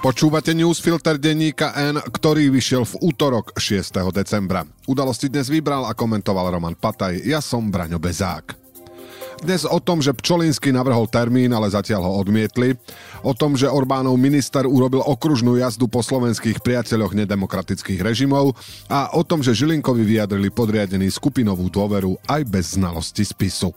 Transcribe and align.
Počúvate 0.00 0.56
newsfilter 0.56 1.20
denníka 1.20 1.76
N, 1.76 2.00
ktorý 2.00 2.48
vyšiel 2.48 2.88
v 2.88 3.12
útorok 3.12 3.52
6. 3.60 4.00
decembra. 4.16 4.64
Udalosti 4.88 5.28
dnes 5.28 5.52
vybral 5.52 5.84
a 5.84 5.92
komentoval 5.92 6.56
Roman 6.56 6.72
Pataj, 6.72 7.20
ja 7.20 7.44
som 7.44 7.68
Braňo 7.68 8.00
Bezák. 8.00 8.56
Dnes 9.44 9.68
o 9.68 9.76
tom, 9.76 10.00
že 10.00 10.16
Pčolinsky 10.16 10.72
navrhol 10.72 11.04
termín, 11.04 11.52
ale 11.52 11.68
zatiaľ 11.68 12.08
ho 12.08 12.12
odmietli. 12.16 12.80
O 13.20 13.36
tom, 13.36 13.60
že 13.60 13.68
Orbánov 13.68 14.16
minister 14.16 14.64
urobil 14.64 15.04
okružnú 15.04 15.60
jazdu 15.60 15.84
po 15.84 16.00
slovenských 16.00 16.64
priateľoch 16.64 17.12
nedemokratických 17.12 18.00
režimov 18.00 18.56
a 18.88 19.12
o 19.12 19.20
tom, 19.20 19.44
že 19.44 19.52
Žilinkovi 19.52 20.00
vyjadrili 20.00 20.48
podriadení 20.48 21.12
skupinovú 21.12 21.68
dôveru 21.68 22.16
aj 22.24 22.40
bez 22.48 22.80
znalosti 22.80 23.28
spisu. 23.28 23.76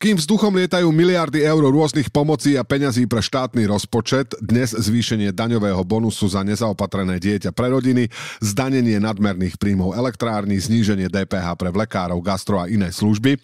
Kým 0.00 0.16
vzduchom 0.16 0.56
lietajú 0.56 0.88
miliardy 0.96 1.44
eur 1.44 1.60
rôznych 1.60 2.08
pomocí 2.08 2.56
a 2.56 2.64
peňazí 2.64 3.04
pre 3.04 3.20
štátny 3.20 3.68
rozpočet, 3.68 4.32
dnes 4.40 4.72
zvýšenie 4.72 5.28
daňového 5.28 5.84
bonusu 5.84 6.24
za 6.24 6.40
nezaopatrené 6.40 7.20
dieťa 7.20 7.52
pre 7.52 7.68
rodiny, 7.68 8.08
zdanenie 8.40 8.96
nadmerných 8.96 9.60
príjmov 9.60 9.92
elektrárny, 9.92 10.56
zníženie 10.56 11.12
DPH 11.12 11.52
pre 11.52 11.68
vlekárov, 11.68 12.16
gastro 12.24 12.64
a 12.64 12.72
iné 12.72 12.88
služby, 12.88 13.36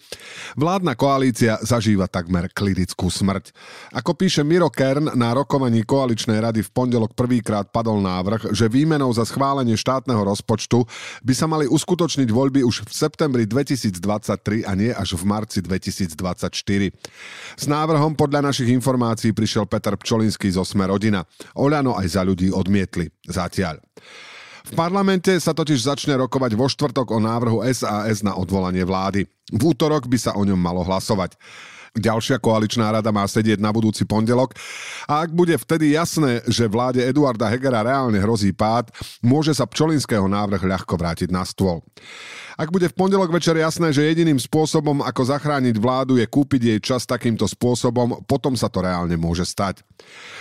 vládna 0.57 0.97
koalícia 0.97 1.61
zažíva 1.61 2.09
takmer 2.09 2.49
klinickú 2.49 3.13
smrť. 3.13 3.53
Ako 3.93 4.17
píše 4.17 4.41
Miro 4.41 4.73
Kern, 4.73 5.13
na 5.13 5.37
rokovaní 5.37 5.85
koaličnej 5.85 6.41
rady 6.41 6.65
v 6.65 6.73
pondelok 6.73 7.13
prvýkrát 7.13 7.69
padol 7.69 8.01
návrh, 8.01 8.49
že 8.49 8.65
výmenou 8.65 9.13
za 9.13 9.29
schválenie 9.29 9.77
štátneho 9.77 10.25
rozpočtu 10.25 10.89
by 11.21 11.33
sa 11.37 11.45
mali 11.45 11.69
uskutočniť 11.69 12.33
voľby 12.33 12.65
už 12.65 12.89
v 12.89 12.93
septembri 12.97 13.45
2023 13.45 14.65
a 14.65 14.73
nie 14.73 14.89
až 14.89 15.21
v 15.21 15.23
marci 15.29 15.61
2024. 15.61 16.46
S 17.57 17.65
návrhom 17.67 18.15
podľa 18.15 18.53
našich 18.53 18.71
informácií 18.71 19.35
prišiel 19.35 19.67
Peter 19.67 19.97
Pčolinský 19.99 20.47
zo 20.53 20.63
Sme 20.63 20.87
rodina. 20.87 21.25
Oľano 21.57 21.97
aj 21.99 22.07
za 22.07 22.21
ľudí 22.23 22.53
odmietli. 22.53 23.09
Zatiaľ. 23.27 23.83
V 24.67 24.75
parlamente 24.75 25.31
sa 25.39 25.55
totiž 25.55 25.87
začne 25.87 26.19
rokovať 26.19 26.51
vo 26.59 26.67
štvrtok 26.67 27.15
o 27.15 27.19
návrhu 27.23 27.63
SAS 27.71 28.19
na 28.19 28.35
odvolanie 28.35 28.83
vlády. 28.83 29.23
V 29.55 29.61
útorok 29.63 30.11
by 30.11 30.17
sa 30.19 30.31
o 30.35 30.43
ňom 30.43 30.59
malo 30.59 30.83
hlasovať. 30.83 31.39
Ďalšia 31.97 32.37
koaličná 32.37 32.93
rada 32.93 33.09
má 33.09 33.25
sedieť 33.25 33.57
na 33.57 33.73
budúci 33.73 34.05
pondelok 34.05 34.53
a 35.09 35.25
ak 35.25 35.33
bude 35.33 35.57
vtedy 35.57 35.97
jasné, 35.97 36.45
že 36.45 36.69
vláde 36.69 37.01
Eduarda 37.01 37.49
Hegera 37.49 37.81
reálne 37.81 38.21
hrozí 38.21 38.53
pád, 38.53 38.93
môže 39.25 39.49
sa 39.57 39.65
Pčolinského 39.65 40.29
návrh 40.29 40.61
ľahko 40.61 40.93
vrátiť 40.93 41.33
na 41.33 41.41
stôl. 41.41 41.81
Ak 42.57 42.73
bude 42.73 42.89
v 42.89 42.97
pondelok 42.97 43.29
večer 43.29 43.53
jasné, 43.53 43.93
že 43.93 44.01
jediným 44.01 44.41
spôsobom, 44.41 45.05
ako 45.05 45.29
zachrániť 45.29 45.77
vládu, 45.77 46.17
je 46.17 46.25
kúpiť 46.25 46.61
jej 46.73 46.79
čas 46.81 47.05
takýmto 47.05 47.45
spôsobom, 47.45 48.25
potom 48.25 48.57
sa 48.57 48.65
to 48.65 48.81
reálne 48.81 49.13
môže 49.13 49.45
stať. 49.45 49.85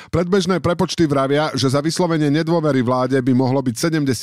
Predbežné 0.08 0.64
prepočty 0.64 1.04
vravia, 1.04 1.52
že 1.52 1.68
za 1.68 1.84
vyslovenie 1.84 2.32
nedôvery 2.32 2.80
vláde 2.80 3.20
by 3.20 3.32
mohlo 3.36 3.60
byť 3.60 3.76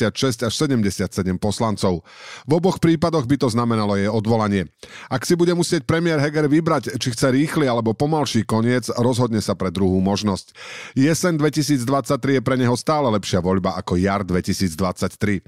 76 0.10 0.42
až 0.42 0.54
77 0.58 1.06
poslancov. 1.38 2.02
V 2.50 2.52
oboch 2.58 2.82
prípadoch 2.82 3.30
by 3.30 3.46
to 3.46 3.54
znamenalo 3.54 3.94
jej 3.94 4.10
odvolanie. 4.10 4.74
Ak 5.06 5.22
si 5.30 5.38
bude 5.38 5.54
musieť 5.54 5.86
premiér 5.86 6.18
Heger 6.18 6.50
vybrať, 6.50 6.98
či 6.98 7.14
chce 7.14 7.30
rýchly 7.30 7.70
alebo 7.70 7.94
pomalší 7.94 8.42
koniec, 8.42 8.90
rozhodne 8.98 9.38
sa 9.38 9.54
pre 9.54 9.70
druhú 9.70 10.02
možnosť. 10.02 10.58
Jesen 10.98 11.38
2023 11.38 11.86
je 12.10 12.42
pre 12.42 12.58
neho 12.58 12.74
stále 12.74 13.06
lepšia 13.14 13.38
voľba 13.38 13.78
ako 13.78 14.02
jar 14.02 14.26
2023. 14.26 15.46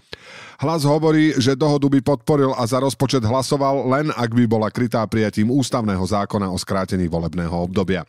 Hlas 0.62 0.86
hovorí, 0.86 1.34
že 1.36 1.58
dohodu 1.58 1.90
by 1.90 2.00
podporil 2.06 2.35
a 2.44 2.64
za 2.68 2.84
rozpočet 2.84 3.24
hlasoval 3.24 3.88
len 3.88 4.12
ak 4.12 4.32
by 4.36 4.44
bola 4.50 4.68
krytá 4.68 5.06
prijatím 5.08 5.48
ústavného 5.54 6.04
zákona 6.04 6.52
o 6.52 6.58
skrátení 6.60 7.08
volebného 7.08 7.56
obdobia. 7.56 8.04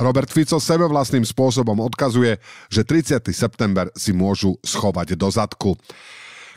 Robert 0.00 0.26
Fico 0.26 0.58
sebe 0.58 0.90
vlastným 0.90 1.22
spôsobom 1.22 1.78
odkazuje, 1.78 2.42
že 2.66 2.82
30. 2.82 3.22
september 3.30 3.86
si 3.94 4.10
môžu 4.10 4.58
schovať 4.66 5.14
do 5.14 5.30
zadku. 5.30 5.78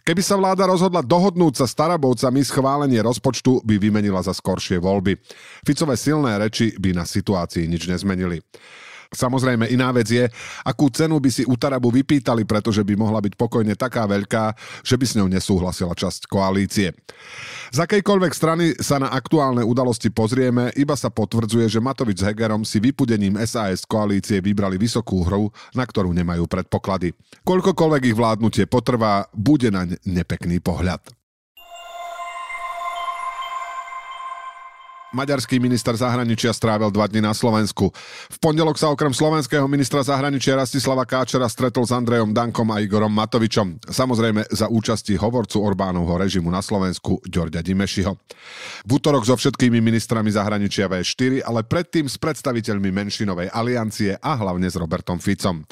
Keby 0.07 0.24
sa 0.24 0.40
vláda 0.40 0.63
rozhodla 0.63 1.03
dohodnúť 1.03 1.59
sa 1.59 1.66
s 1.68 1.75
Tarabovcami, 1.75 2.40
schválenie 2.40 3.03
rozpočtu 3.03 3.59
by 3.68 3.75
vymenila 3.75 4.24
za 4.24 4.31
skoršie 4.31 4.80
voľby. 4.80 5.19
Ficové 5.68 6.00
silné 6.00 6.40
reči 6.40 6.72
by 6.80 6.96
na 6.96 7.03
situácii 7.03 7.68
nič 7.68 7.91
nezmenili. 7.91 8.40
Samozrejme, 9.12 9.72
iná 9.72 9.91
vec 9.95 10.12
je, 10.12 10.28
akú 10.68 10.91
cenu 10.91 11.19
by 11.19 11.29
si 11.31 11.44
u 11.47 11.56
Tarabu 11.56 11.91
vypýtali, 11.91 12.44
pretože 12.44 12.84
by 12.84 12.94
mohla 13.00 13.23
byť 13.23 13.34
pokojne 13.40 13.73
taká 13.79 14.03
veľká, 14.03 14.56
že 14.84 14.95
by 15.00 15.06
s 15.07 15.16
ňou 15.16 15.28
nesúhlasila 15.31 15.95
časť 15.95 16.28
koalície. 16.28 16.91
Z 17.72 17.78
akejkoľvek 17.84 18.34
strany 18.35 18.66
sa 18.79 19.00
na 19.00 19.12
aktuálne 19.12 19.63
udalosti 19.63 20.12
pozrieme, 20.12 20.72
iba 20.75 20.95
sa 20.95 21.12
potvrdzuje, 21.12 21.68
že 21.68 21.84
Matovič 21.84 22.23
s 22.23 22.28
Hegerom 22.28 22.63
si 22.63 22.79
vypudením 22.79 23.40
SAS 23.44 23.84
koalície 23.84 24.40
vybrali 24.40 24.79
vysokú 24.79 25.24
hru, 25.24 25.51
na 25.75 25.84
ktorú 25.84 26.12
nemajú 26.16 26.47
predpoklady. 26.47 27.16
Koľkokoľvek 27.44 28.03
ich 28.07 28.16
vládnutie 28.16 28.66
potrvá, 28.68 29.28
bude 29.35 29.72
naň 29.72 30.00
nepekný 30.07 30.59
pohľad. 30.63 31.17
Maďarský 35.16 35.63
minister 35.63 35.95
zahraničia 35.95 36.51
strávil 36.51 36.91
dva 36.91 37.07
dny 37.07 37.23
na 37.23 37.31
Slovensku. 37.31 37.95
V 38.28 38.38
pondelok 38.44 38.75
sa 38.75 38.91
okrem 38.91 39.16
slovenského 39.16 39.63
ministra 39.72 40.03
zahraničia 40.03 40.59
Rastislava 40.59 41.07
Káčera 41.07 41.47
stretol 41.47 41.88
s 41.88 41.95
Andrejom 41.95 42.35
Dankom 42.35 42.68
a 42.75 42.84
Igorom 42.84 43.16
Matovičom. 43.16 43.88
Samozrejme 43.88 44.51
za 44.51 44.68
účasti 44.68 45.16
hovorcu 45.16 45.63
Orbánovho 45.63 46.19
režimu 46.19 46.51
na 46.51 46.59
Slovensku 46.59 47.23
Ďorďa 47.23 47.63
Dimešiho. 47.63 48.19
V 48.84 48.90
útorok 48.91 49.23
so 49.23 49.40
všetkými 49.40 49.79
ministrami 49.79 50.28
zahraničia 50.28 50.91
V4, 50.91 51.39
ale 51.39 51.63
predtým 51.63 52.12
s 52.12 52.19
predstaviteľmi 52.19 52.91
menšinovej 52.91 53.47
aliancie 53.56 54.19
a 54.19 54.35
hlavne 54.35 54.68
s 54.68 54.75
Robertom 54.75 55.24
Ficom. 55.24 55.63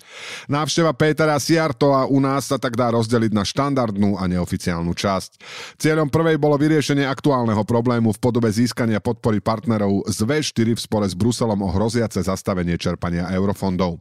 Návšteva 0.48 0.96
Pétera 0.96 1.36
Siartova 1.44 2.08
u 2.08 2.24
nás 2.24 2.48
sa 2.48 2.56
tak 2.56 2.80
dá 2.80 2.88
rozdeliť 2.96 3.36
na 3.36 3.44
štandardnú 3.44 4.16
a 4.16 4.32
neoficiálnu 4.32 4.96
časť. 4.96 5.44
Cieľom 5.76 6.08
prvej 6.08 6.40
bolo 6.40 6.56
vyriešenie 6.56 7.04
aktuálneho 7.04 7.68
problému 7.68 8.16
v 8.16 8.22
podobe 8.24 8.48
získania 8.48 9.04
podpory 9.04 9.25
podpory 9.26 9.42
partnerov 9.42 10.06
z 10.06 10.22
V4 10.22 10.78
v 10.78 10.82
spore 10.86 11.10
s 11.10 11.18
Bruselom 11.18 11.58
o 11.66 11.74
hroziace 11.74 12.22
zastavenie 12.22 12.78
čerpania 12.78 13.26
eurofondov. 13.34 13.98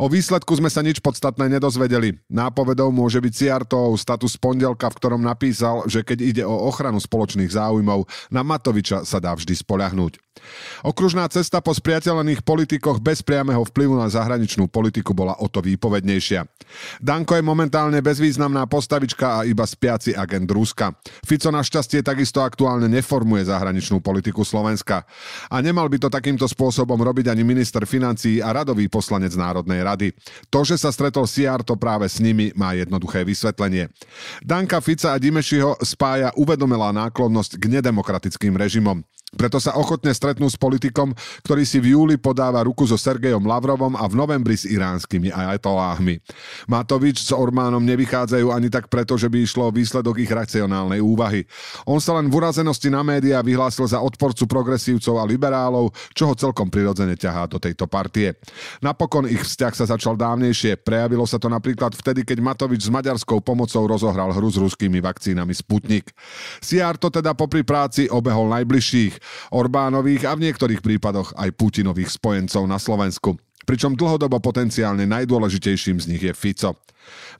O 0.00 0.08
výsledku 0.08 0.56
sme 0.56 0.72
sa 0.72 0.80
nič 0.80 1.04
podstatné 1.04 1.52
nedozvedeli. 1.52 2.16
Nápovedou 2.32 2.88
môže 2.88 3.20
byť 3.20 3.32
Ciartov 3.36 4.00
status 4.00 4.40
pondelka, 4.40 4.88
v 4.88 4.96
ktorom 4.96 5.20
napísal, 5.20 5.84
že 5.84 6.00
keď 6.00 6.18
ide 6.24 6.44
o 6.48 6.64
ochranu 6.64 6.96
spoločných 6.96 7.52
záujmov, 7.52 8.08
na 8.32 8.40
Matoviča 8.40 9.04
sa 9.04 9.20
dá 9.20 9.36
vždy 9.36 9.52
spoľahnúť. 9.52 10.23
Okružná 10.84 11.24
cesta 11.30 11.62
po 11.64 11.72
spriateľených 11.72 12.42
politikoch 12.42 13.00
bez 13.00 13.22
priameho 13.24 13.64
vplyvu 13.64 13.96
na 13.96 14.10
zahraničnú 14.10 14.68
politiku 14.68 15.16
bola 15.16 15.38
o 15.40 15.46
to 15.48 15.62
výpovednejšia. 15.64 16.44
Danko 17.00 17.38
je 17.38 17.44
momentálne 17.44 17.98
bezvýznamná 18.02 18.66
postavička 18.66 19.40
a 19.40 19.46
iba 19.46 19.64
spiaci 19.64 20.12
agent 20.12 20.50
Ruska. 20.50 20.92
Fico 21.22 21.48
našťastie 21.48 22.02
takisto 22.02 22.42
aktuálne 22.42 22.90
neformuje 22.90 23.46
zahraničnú 23.46 24.02
politiku 24.02 24.42
Slovenska. 24.42 25.06
A 25.48 25.62
nemal 25.62 25.86
by 25.88 26.02
to 26.02 26.08
takýmto 26.12 26.44
spôsobom 26.50 26.98
robiť 26.98 27.30
ani 27.30 27.46
minister 27.46 27.86
financií 27.86 28.42
a 28.42 28.52
radový 28.52 28.90
poslanec 28.90 29.32
Národnej 29.38 29.80
rady. 29.86 30.08
To, 30.50 30.66
že 30.66 30.76
sa 30.76 30.90
stretol 30.90 31.26
to 31.64 31.74
práve 31.80 32.04
s 32.10 32.20
nimi, 32.20 32.52
má 32.52 32.76
jednoduché 32.76 33.24
vysvetlenie. 33.24 33.88
Danka 34.44 34.82
Fica 34.84 35.14
a 35.14 35.20
Dimešiho 35.20 35.80
spája 35.80 36.34
uvedomelá 36.36 36.92
náklonnosť 36.92 37.56
k 37.56 37.64
nedemokratickým 37.80 38.58
režimom. 38.58 39.00
Preto 39.34 39.58
sa 39.58 39.76
ochotne 39.76 40.14
stretnú 40.14 40.46
s 40.46 40.56
politikom, 40.56 41.12
ktorý 41.44 41.62
si 41.66 41.82
v 41.82 41.98
júli 41.98 42.16
podáva 42.16 42.62
ruku 42.64 42.86
so 42.86 42.94
Sergejom 42.94 43.44
Lavrovom 43.44 43.98
a 43.98 44.06
v 44.06 44.14
novembri 44.14 44.54
s 44.54 44.64
iránskymi 44.64 45.34
ajatoláhmi. 45.34 46.22
Matovič 46.70 47.26
s 47.26 47.30
Ormánom 47.34 47.82
nevychádzajú 47.82 48.48
ani 48.54 48.70
tak 48.70 48.86
preto, 48.88 49.18
že 49.18 49.26
by 49.28 49.42
išlo 49.42 49.74
výsledok 49.74 50.22
ich 50.22 50.30
racionálnej 50.30 51.02
úvahy. 51.02 51.44
On 51.84 51.98
sa 51.98 52.16
len 52.16 52.30
v 52.30 52.38
urazenosti 52.38 52.88
na 52.88 53.02
médiá 53.02 53.42
vyhlásil 53.42 53.90
za 53.90 54.00
odporcu 54.00 54.46
progresívcov 54.46 55.18
a 55.18 55.28
liberálov, 55.28 55.90
čo 56.14 56.30
ho 56.30 56.34
celkom 56.38 56.70
prirodzene 56.70 57.18
ťahá 57.18 57.50
do 57.50 57.58
tejto 57.58 57.90
partie. 57.90 58.38
Napokon 58.80 59.26
ich 59.26 59.42
vzťah 59.42 59.72
sa 59.74 59.84
začal 59.90 60.14
dávnejšie. 60.14 60.80
Prejavilo 60.80 61.26
sa 61.26 61.42
to 61.42 61.50
napríklad 61.50 61.92
vtedy, 61.92 62.22
keď 62.22 62.38
Matovič 62.40 62.86
s 62.86 62.90
maďarskou 62.92 63.42
pomocou 63.42 63.82
rozohral 63.84 64.30
hru 64.32 64.48
s 64.48 64.56
ruskými 64.60 65.02
vakcínami 65.02 65.52
Sputnik. 65.52 66.14
Siar 66.62 66.96
to 66.96 67.10
teda 67.10 67.34
popri 67.34 67.66
práci 67.66 68.06
obehol 68.08 68.48
najbližších. 68.52 69.23
Orbánových 69.52 70.28
a 70.28 70.36
v 70.36 70.50
niektorých 70.50 70.80
prípadoch 70.80 71.36
aj 71.36 71.54
Putinových 71.54 72.14
spojencov 72.14 72.64
na 72.66 72.76
Slovensku 72.76 73.38
pričom 73.64 73.96
dlhodobo 73.96 74.38
potenciálne 74.38 75.08
najdôležitejším 75.08 75.96
z 75.98 76.06
nich 76.12 76.22
je 76.22 76.36
Fico. 76.36 76.76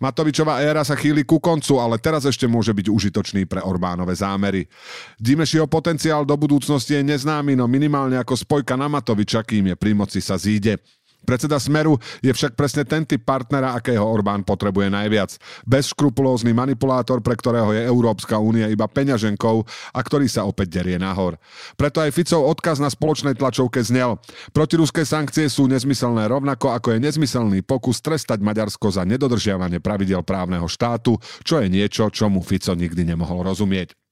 Matovičová 0.01 0.61
éra 0.61 0.85
sa 0.85 0.93
chýli 0.93 1.25
ku 1.25 1.41
koncu, 1.41 1.81
ale 1.81 1.97
teraz 1.97 2.29
ešte 2.29 2.45
môže 2.45 2.73
byť 2.77 2.87
užitočný 2.91 3.49
pre 3.49 3.65
Orbánové 3.65 4.13
zámery. 4.13 4.69
Dimešiho 5.17 5.65
potenciál 5.71 6.29
do 6.29 6.37
budúcnosti 6.37 7.01
je 7.01 7.05
neznámy, 7.05 7.57
no 7.57 7.65
minimálne 7.65 8.21
ako 8.21 8.37
spojka 8.37 8.77
na 8.77 8.93
Matoviča, 8.93 9.41
kým 9.41 9.73
je 9.73 9.77
pri 9.79 9.93
moci 9.97 10.21
sa 10.21 10.37
zíde. 10.37 10.81
Predseda 11.25 11.57
Smeru 11.57 11.97
je 12.21 12.31
však 12.31 12.53
presne 12.53 12.85
ten 12.85 13.09
typ 13.09 13.25
partnera, 13.25 13.73
akého 13.73 14.05
Orbán 14.05 14.45
potrebuje 14.45 14.93
najviac. 14.93 15.41
Bezškrupulózny 15.65 16.53
manipulátor, 16.53 17.25
pre 17.25 17.35
ktorého 17.35 17.73
je 17.73 17.83
Európska 17.83 18.37
únia 18.37 18.69
iba 18.69 18.85
peňaženkou 18.85 19.57
a 19.97 20.01
ktorý 20.05 20.29
sa 20.29 20.45
opäť 20.45 20.81
derie 20.81 21.01
nahor. 21.01 21.41
Preto 21.81 22.05
aj 22.05 22.13
Ficov 22.13 22.45
odkaz 22.45 22.79
na 22.79 22.93
spoločnej 22.93 23.35
tlačovke 23.35 23.81
znel. 23.81 24.21
Protiruské 24.53 25.09
sankcie 25.09 25.49
sú 25.49 25.65
nezmyselné 25.65 26.29
rovnako 26.29 26.77
ako 26.77 26.95
je 26.95 27.05
nezmyselný 27.09 27.65
pokus 27.65 28.05
trestať 28.05 28.45
Maďarsko 28.45 28.93
za 28.93 29.09
nedodržiavanie 29.09 29.81
pravidel 29.81 30.21
právneho 30.21 30.69
štátu, 30.69 31.17
čo 31.41 31.65
je 31.65 31.73
niečo, 31.73 32.13
čomu 32.13 32.45
Fico 32.45 32.77
nikdy 32.77 33.09
nemohol 33.09 33.47
rozumieť. 33.47 34.04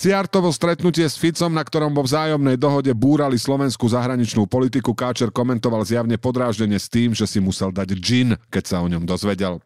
Siartovo 0.00 0.48
stretnutie 0.48 1.04
s 1.04 1.20
Ficom, 1.20 1.52
na 1.52 1.60
ktorom 1.60 1.92
vo 1.92 2.00
vzájomnej 2.00 2.56
dohode 2.56 2.88
búrali 2.96 3.36
slovenskú 3.36 3.84
zahraničnú 3.84 4.48
politiku, 4.48 4.96
Káčer 4.96 5.28
komentoval 5.28 5.84
zjavne 5.84 6.16
podráždenie 6.16 6.80
s 6.80 6.88
tým, 6.88 7.12
že 7.12 7.28
si 7.28 7.36
musel 7.36 7.68
dať 7.68 8.00
džin, 8.00 8.32
keď 8.48 8.64
sa 8.64 8.80
o 8.80 8.88
ňom 8.88 9.04
dozvedel. 9.04 9.60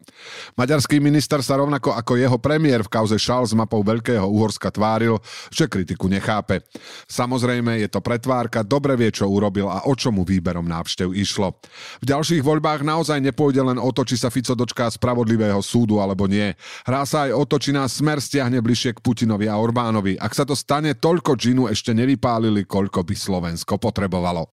Maďarský 0.59 0.99
minister 0.99 1.39
sa 1.39 1.55
rovnako 1.55 1.95
ako 1.95 2.19
jeho 2.19 2.35
premiér 2.35 2.83
v 2.83 2.91
kauze 2.91 3.15
šal 3.15 3.47
s 3.47 3.55
mapou 3.55 3.79
Veľkého 3.79 4.27
Uhorska 4.27 4.75
tváril, 4.75 5.23
že 5.55 5.71
kritiku 5.71 6.11
nechápe. 6.11 6.67
Samozrejme, 7.07 7.79
je 7.79 7.87
to 7.87 8.03
pretvárka, 8.03 8.59
dobre 8.59 8.99
vie, 8.99 9.15
čo 9.15 9.31
urobil 9.31 9.71
a 9.71 9.87
o 9.87 9.95
čomu 9.95 10.27
výberom 10.27 10.67
návštev 10.67 11.15
išlo. 11.15 11.55
V 12.03 12.11
ďalších 12.11 12.43
voľbách 12.43 12.83
naozaj 12.83 13.23
nepôjde 13.23 13.63
len 13.71 13.79
o 13.79 13.87
to, 13.95 14.03
či 14.03 14.19
sa 14.19 14.27
Fico 14.27 14.51
dočká 14.51 14.91
spravodlivého 14.91 15.63
súdu 15.63 16.03
alebo 16.03 16.27
nie. 16.27 16.51
Hrá 16.83 17.07
sa 17.07 17.23
aj 17.23 17.39
o 17.39 17.43
to, 17.47 17.55
či 17.55 17.71
nás 17.71 17.95
smer 17.95 18.19
stiahne 18.19 18.59
bližšie 18.59 18.99
k 18.99 18.99
Putinovi 18.99 19.47
a 19.47 19.55
Orbánovi 19.55 20.24
ak 20.25 20.33
sa 20.33 20.41
to 20.41 20.57
stane, 20.57 20.97
toľko 20.97 21.37
džinu 21.37 21.69
ešte 21.69 21.93
nevypálili, 21.93 22.65
koľko 22.65 23.05
by 23.05 23.13
Slovensko 23.13 23.77
potrebovalo. 23.77 24.49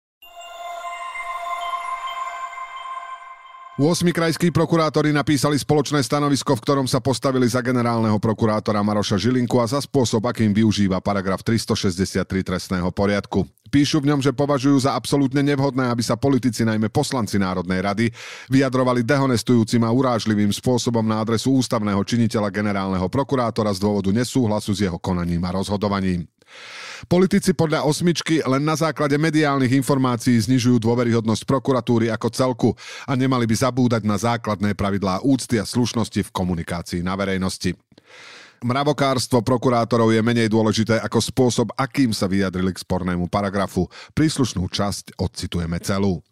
8 3.80 4.04
krajskí 4.12 4.52
prokurátori 4.52 5.16
napísali 5.16 5.56
spoločné 5.56 6.04
stanovisko, 6.04 6.52
v 6.52 6.60
ktorom 6.60 6.84
sa 6.84 7.00
postavili 7.00 7.48
za 7.48 7.64
generálneho 7.64 8.20
prokurátora 8.20 8.84
Maroša 8.84 9.16
Žilinku 9.16 9.56
a 9.56 9.64
za 9.64 9.80
spôsob, 9.80 10.28
akým 10.28 10.52
využíva 10.52 11.00
paragraf 11.00 11.40
363 11.40 12.20
trestného 12.44 12.92
poriadku. 12.92 13.48
Píšu 13.72 14.04
v 14.04 14.12
ňom, 14.12 14.20
že 14.20 14.36
považujú 14.36 14.84
za 14.84 14.92
absolútne 14.92 15.40
nevhodné, 15.40 15.88
aby 15.88 16.04
sa 16.04 16.12
politici, 16.12 16.60
najmä 16.60 16.92
poslanci 16.92 17.40
Národnej 17.40 17.80
rady, 17.80 18.06
vyjadrovali 18.52 19.00
dehonestujúcim 19.00 19.80
a 19.80 19.88
urážlivým 19.88 20.52
spôsobom 20.52 21.00
na 21.00 21.24
adresu 21.24 21.56
ústavného 21.56 22.04
činiteľa 22.04 22.52
generálneho 22.52 23.08
prokurátora 23.08 23.72
z 23.72 23.80
dôvodu 23.80 24.12
nesúhlasu 24.12 24.76
s 24.76 24.84
jeho 24.84 25.00
konaním 25.00 25.40
a 25.48 25.56
rozhodovaním. 25.56 26.28
Politici 27.08 27.56
podľa 27.56 27.88
osmičky 27.88 28.44
len 28.44 28.60
na 28.62 28.76
základe 28.76 29.16
mediálnych 29.16 29.72
informácií 29.74 30.36
znižujú 30.36 30.76
dôveryhodnosť 30.76 31.42
prokuratúry 31.48 32.12
ako 32.12 32.28
celku 32.28 32.70
a 33.08 33.16
nemali 33.16 33.48
by 33.48 33.56
zabúdať 33.56 34.04
na 34.04 34.20
základné 34.20 34.76
pravidlá 34.76 35.24
úcty 35.24 35.56
a 35.58 35.64
slušnosti 35.64 36.28
v 36.28 36.30
komunikácii 36.30 37.00
na 37.00 37.16
verejnosti. 37.16 37.72
Mravokárstvo 38.62 39.42
prokurátorov 39.42 40.14
je 40.14 40.22
menej 40.22 40.46
dôležité 40.46 41.02
ako 41.02 41.18
spôsob, 41.18 41.68
akým 41.74 42.14
sa 42.14 42.30
vyjadrili 42.30 42.70
k 42.70 42.82
spornému 42.82 43.26
paragrafu. 43.26 43.90
Príslušnú 44.14 44.70
časť 44.70 45.18
odcitujeme 45.18 45.82
celú. 45.82 46.22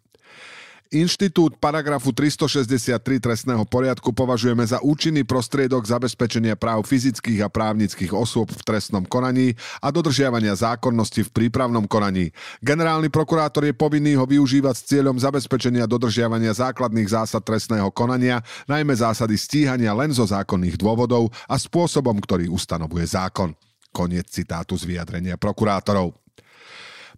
Inštitút 0.91 1.55
paragrafu 1.55 2.11
363 2.11 2.99
trestného 3.23 3.63
poriadku 3.63 4.11
považujeme 4.11 4.67
za 4.67 4.83
účinný 4.83 5.23
prostriedok 5.23 5.87
zabezpečenia 5.87 6.59
práv 6.59 6.83
fyzických 6.83 7.47
a 7.47 7.49
právnických 7.49 8.11
osôb 8.11 8.51
v 8.51 8.59
trestnom 8.59 9.07
konaní 9.07 9.55
a 9.79 9.87
dodržiavania 9.87 10.51
zákonnosti 10.51 11.23
v 11.23 11.31
prípravnom 11.31 11.87
konaní. 11.87 12.35
Generálny 12.59 13.07
prokurátor 13.07 13.63
je 13.63 13.71
povinný 13.71 14.19
ho 14.19 14.27
využívať 14.27 14.75
s 14.75 14.87
cieľom 14.91 15.15
zabezpečenia 15.15 15.87
dodržiavania 15.87 16.51
základných 16.51 17.07
zásad 17.07 17.39
trestného 17.47 17.87
konania, 17.95 18.43
najmä 18.67 18.91
zásady 18.91 19.39
stíhania 19.39 19.95
len 19.95 20.11
zo 20.11 20.27
zákonných 20.27 20.75
dôvodov 20.75 21.31
a 21.47 21.55
spôsobom, 21.55 22.19
ktorý 22.19 22.51
ustanovuje 22.51 23.07
zákon. 23.07 23.55
Koniec 23.95 24.27
citátu 24.27 24.75
z 24.75 24.91
vyjadrenia 24.91 25.39
prokurátorov. 25.39 26.20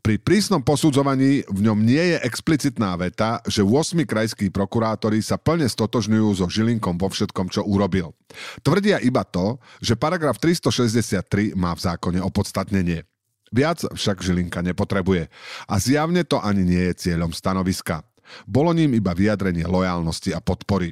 Pri 0.04 0.20
prísnom 0.20 0.60
posudzovaní 0.60 1.48
v 1.48 1.60
ňom 1.64 1.80
nie 1.80 2.12
je 2.12 2.18
explicitná 2.28 2.92
veta, 3.00 3.40
že 3.48 3.64
8 3.64 4.04
krajskí 4.04 4.52
prokurátori 4.52 5.24
sa 5.24 5.40
plne 5.40 5.64
stotožňujú 5.64 6.44
so 6.44 6.46
Žilinkom 6.52 7.00
vo 7.00 7.08
všetkom, 7.08 7.48
čo 7.48 7.64
urobil. 7.64 8.12
Tvrdia 8.68 9.00
iba 9.00 9.24
to, 9.24 9.64
že 9.80 9.96
paragraf 9.96 10.44
363 10.44 11.56
má 11.56 11.72
v 11.72 11.88
zákone 11.88 12.20
opodstatnenie. 12.20 13.08
Viac 13.56 13.96
však 13.96 14.20
Žilinka 14.20 14.60
nepotrebuje. 14.60 15.32
A 15.72 15.80
zjavne 15.80 16.28
to 16.28 16.36
ani 16.36 16.68
nie 16.68 16.84
je 16.92 17.08
cieľom 17.08 17.32
stanoviska. 17.32 18.04
Bolo 18.44 18.76
ním 18.76 19.00
iba 19.00 19.16
vyjadrenie 19.16 19.64
lojálnosti 19.64 20.36
a 20.36 20.44
podpory. 20.44 20.92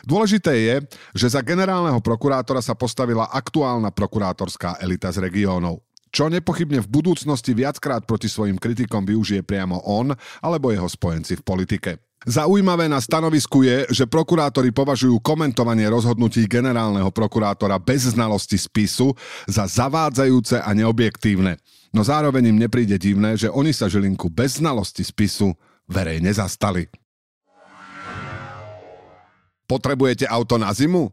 Dôležité 0.00 0.64
je, 0.64 0.74
že 1.12 1.36
za 1.36 1.44
generálneho 1.44 2.00
prokurátora 2.00 2.64
sa 2.64 2.72
postavila 2.72 3.28
aktuálna 3.28 3.92
prokurátorská 3.92 4.80
elita 4.80 5.12
z 5.12 5.28
regiónov 5.28 5.84
čo 6.14 6.30
nepochybne 6.30 6.78
v 6.78 6.86
budúcnosti 6.86 7.50
viackrát 7.58 8.06
proti 8.06 8.30
svojim 8.30 8.54
kritikom 8.54 9.02
využije 9.02 9.42
priamo 9.42 9.82
on 9.82 10.14
alebo 10.38 10.70
jeho 10.70 10.86
spojenci 10.86 11.42
v 11.42 11.42
politike. 11.42 11.90
Zaujímavé 12.24 12.88
na 12.88 13.02
stanovisku 13.04 13.66
je, 13.68 13.84
že 13.92 14.08
prokurátori 14.08 14.72
považujú 14.72 15.20
komentovanie 15.20 15.84
rozhodnutí 15.92 16.48
generálneho 16.48 17.12
prokurátora 17.12 17.76
bez 17.76 18.16
znalosti 18.16 18.56
spisu 18.56 19.12
za 19.44 19.68
zavádzajúce 19.68 20.56
a 20.62 20.70
neobjektívne. 20.72 21.60
No 21.92 22.00
zároveň 22.00 22.48
im 22.48 22.62
nepríde 22.64 22.96
divné, 22.96 23.36
že 23.36 23.52
oni 23.52 23.76
sa 23.76 23.92
Žilinku 23.92 24.32
bez 24.32 24.56
znalosti 24.62 25.04
spisu 25.04 25.52
verejne 25.84 26.32
zastali. 26.32 26.88
Potrebujete 29.68 30.24
auto 30.24 30.56
na 30.56 30.72
zimu? 30.72 31.12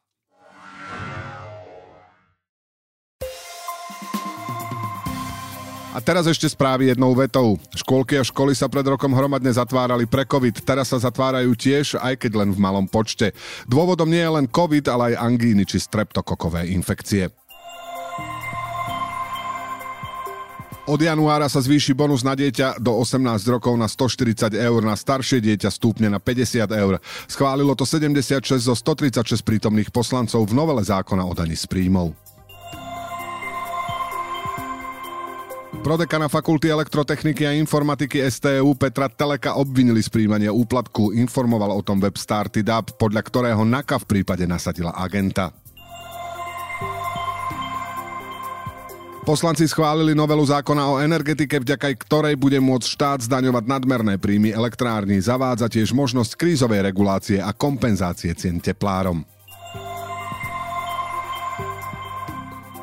A 5.91 5.99
teraz 5.99 6.23
ešte 6.23 6.47
správy 6.47 6.87
jednou 6.87 7.11
vetou. 7.11 7.59
Škôlky 7.75 8.15
a 8.15 8.23
školy 8.23 8.55
sa 8.55 8.71
pred 8.71 8.87
rokom 8.87 9.11
hromadne 9.11 9.51
zatvárali 9.51 10.07
pre 10.07 10.23
COVID, 10.23 10.63
teraz 10.63 10.87
sa 10.87 11.03
zatvárajú 11.03 11.51
tiež, 11.51 11.99
aj 11.99 12.15
keď 12.15 12.31
len 12.39 12.49
v 12.55 12.63
malom 12.63 12.87
počte. 12.87 13.35
Dôvodom 13.67 14.07
nie 14.07 14.23
je 14.23 14.31
len 14.31 14.47
COVID, 14.47 14.87
ale 14.87 15.03
aj 15.11 15.19
angíny 15.19 15.67
či 15.67 15.83
streptokokové 15.83 16.71
infekcie. 16.71 17.27
Od 20.87 20.97
januára 20.97 21.45
sa 21.51 21.59
zvýši 21.59 21.91
bonus 21.91 22.23
na 22.23 22.39
dieťa 22.39 22.79
do 22.79 22.95
18 22.95 23.21
rokov 23.51 23.75
na 23.75 23.85
140 23.85 24.55
eur, 24.55 24.81
na 24.81 24.95
staršie 24.95 25.43
dieťa 25.43 25.69
stúpne 25.69 26.07
na 26.07 26.23
50 26.23 26.71
eur. 26.71 27.03
Schválilo 27.27 27.75
to 27.75 27.83
76 27.83 28.47
zo 28.63 28.73
136 28.73 29.43
prítomných 29.43 29.91
poslancov 29.91 30.47
v 30.47 30.55
novele 30.55 30.81
zákona 30.81 31.27
o 31.27 31.35
daní 31.35 31.59
z 31.59 31.67
príjmov. 31.67 32.30
Prodekana 35.81 36.29
Fakulty 36.29 36.69
elektrotechniky 36.69 37.41
a 37.41 37.57
informatiky 37.57 38.21
STU 38.29 38.77
Petra 38.77 39.09
Teleka 39.09 39.57
obvinili 39.57 39.97
z 39.97 40.13
príjmania 40.13 40.53
úplatku. 40.53 41.09
Informoval 41.09 41.73
o 41.73 41.81
tom 41.81 41.97
web 41.97 42.13
Startidab, 42.21 42.93
podľa 43.01 43.25
ktorého 43.25 43.65
NAKA 43.65 43.97
v 44.05 44.05
prípade 44.05 44.45
nasadila 44.45 44.93
agenta. 44.93 45.49
Poslanci 49.25 49.65
schválili 49.65 50.13
novelu 50.13 50.45
zákona 50.45 50.83
o 50.85 51.01
energetike, 51.01 51.57
vďaka 51.57 51.97
ktorej 51.97 52.37
bude 52.37 52.61
môcť 52.61 52.85
štát 52.85 53.19
zdaňovať 53.25 53.65
nadmerné 53.65 54.21
príjmy 54.21 54.53
elektrárny. 54.53 55.17
Zavádza 55.17 55.65
tiež 55.65 55.97
možnosť 55.97 56.37
krízovej 56.37 56.85
regulácie 56.85 57.41
a 57.41 57.49
kompenzácie 57.57 58.37
cien 58.37 58.61
teplárom. 58.61 59.25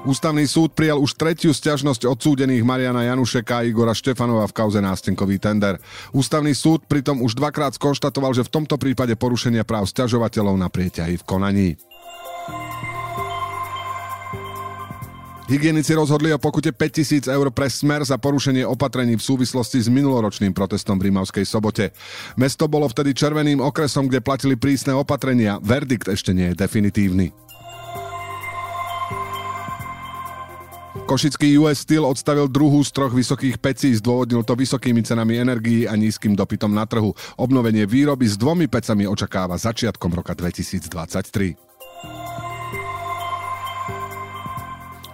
Ústavný 0.09 0.49
súd 0.49 0.73
prijal 0.73 0.97
už 1.05 1.21
tretiu 1.21 1.53
sťažnosť 1.53 2.09
odsúdených 2.09 2.65
Mariana 2.65 3.05
Janušeka 3.13 3.61
a 3.61 3.65
Igora 3.69 3.93
Štefanova 3.93 4.49
v 4.49 4.57
kauze 4.57 4.81
nástenkový 4.81 5.37
tender. 5.37 5.77
Ústavný 6.17 6.57
súd 6.57 6.89
pritom 6.89 7.21
už 7.21 7.37
dvakrát 7.37 7.77
skonštatoval, 7.77 8.33
že 8.33 8.49
v 8.49 8.53
tomto 8.57 8.81
prípade 8.81 9.13
porušenia 9.21 9.69
práv 9.69 9.85
sťažovateľov 9.85 10.57
na 10.57 10.73
prieťahy 10.73 11.21
v 11.21 11.27
konaní. 11.29 11.69
Hygienici 15.49 15.93
rozhodli 15.93 16.33
o 16.33 16.41
pokute 16.41 16.73
5000 16.73 17.29
eur 17.29 17.53
pre 17.53 17.69
smer 17.69 18.01
za 18.01 18.17
porušenie 18.17 18.65
opatrení 18.65 19.17
v 19.17 19.25
súvislosti 19.25 19.77
s 19.77 19.93
minuloročným 19.93 20.57
protestom 20.57 20.97
v 20.97 21.13
Rímavskej 21.13 21.45
sobote. 21.45 21.93
Mesto 22.41 22.65
bolo 22.65 22.89
vtedy 22.89 23.13
červeným 23.13 23.61
okresom, 23.61 24.09
kde 24.09 24.25
platili 24.25 24.57
prísne 24.57 24.97
opatrenia. 24.97 25.61
Verdikt 25.61 26.09
ešte 26.09 26.33
nie 26.33 26.53
je 26.53 26.57
definitívny. 26.57 27.48
Košický 31.09 31.57
US 31.65 31.89
Steel 31.89 32.05
odstavil 32.05 32.53
druhú 32.53 32.85
z 32.85 32.93
troch 32.93 33.17
vysokých 33.17 33.57
pecí, 33.57 33.97
zdôvodnil 33.97 34.45
to 34.45 34.53
vysokými 34.53 35.01
cenami 35.01 35.41
energií 35.41 35.89
a 35.89 35.97
nízkym 35.97 36.37
dopytom 36.37 36.69
na 36.69 36.85
trhu. 36.85 37.17
Obnovenie 37.41 37.89
výroby 37.89 38.29
s 38.29 38.37
dvomi 38.37 38.69
pecami 38.69 39.09
očakáva 39.09 39.57
začiatkom 39.57 40.13
roka 40.13 40.37
2023. 40.37 41.57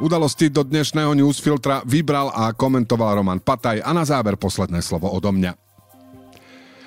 Udalosti 0.02 0.50
do 0.50 0.66
dnešného 0.66 1.14
newsfiltra 1.14 1.86
vybral 1.86 2.34
a 2.34 2.50
komentoval 2.50 3.22
Roman 3.22 3.38
Pataj 3.38 3.78
a 3.78 3.94
na 3.94 4.02
záver 4.02 4.34
posledné 4.34 4.82
slovo 4.82 5.06
odo 5.14 5.30
mňa. 5.30 5.63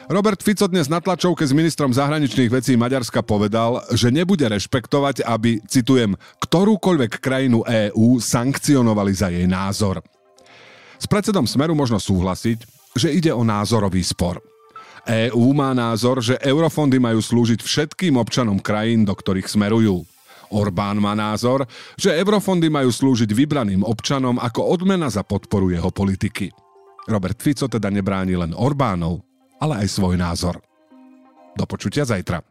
Robert 0.07 0.39
Fico 0.39 0.63
dnes 0.71 0.87
na 0.87 1.03
tlačovke 1.03 1.43
s 1.43 1.51
ministrom 1.51 1.91
zahraničných 1.91 2.47
vecí 2.47 2.79
Maďarska 2.79 3.27
povedal, 3.27 3.83
že 3.91 4.07
nebude 4.07 4.47
rešpektovať, 4.47 5.27
aby, 5.27 5.59
citujem, 5.67 6.15
ktorúkoľvek 6.39 7.19
krajinu 7.19 7.67
EÚ 7.67 8.15
sankcionovali 8.15 9.11
za 9.11 9.27
jej 9.27 9.43
názor. 9.43 9.99
S 10.95 11.11
predsedom 11.11 11.43
Smeru 11.43 11.75
možno 11.75 11.99
súhlasiť, 11.99 12.63
že 12.95 13.11
ide 13.11 13.35
o 13.35 13.43
názorový 13.43 13.99
spor. 13.99 14.39
EÚ 15.03 15.51
má 15.51 15.75
názor, 15.75 16.23
že 16.23 16.39
eurofondy 16.39 17.03
majú 17.03 17.19
slúžiť 17.19 17.59
všetkým 17.59 18.15
občanom 18.15 18.63
krajín, 18.63 19.03
do 19.03 19.11
ktorých 19.11 19.51
smerujú. 19.51 20.07
Orbán 20.55 21.03
má 21.03 21.19
názor, 21.19 21.67
že 21.99 22.15
eurofondy 22.15 22.71
majú 22.71 22.95
slúžiť 22.95 23.27
vybraným 23.27 23.83
občanom 23.83 24.39
ako 24.39 24.71
odmena 24.71 25.11
za 25.11 25.27
podporu 25.27 25.67
jeho 25.67 25.91
politiky. 25.91 26.47
Robert 27.11 27.43
Fico 27.43 27.67
teda 27.67 27.91
nebráni 27.91 28.39
len 28.39 28.55
Orbánov, 28.55 29.26
ale 29.57 29.85
aj 29.85 29.87
svoj 29.89 30.15
názor. 30.17 30.61
Do 31.57 31.65
počutia 31.65 32.05
zajtra. 32.05 32.41